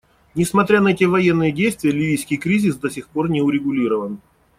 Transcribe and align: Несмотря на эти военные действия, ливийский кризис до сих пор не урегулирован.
Несмотря 0.33 0.81
на 0.81 0.87
эти 0.93 1.03
военные 1.03 1.51
действия, 1.51 1.91
ливийский 1.91 2.37
кризис 2.37 2.75
до 2.75 2.89
сих 2.89 3.07
пор 3.07 3.29
не 3.29 3.43
урегулирован. 3.43 4.19